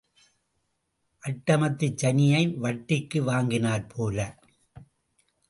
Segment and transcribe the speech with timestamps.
[1.23, 4.17] அட்டமத்துச் சனியை வட்டிக்கு வாங்கினாற்போல.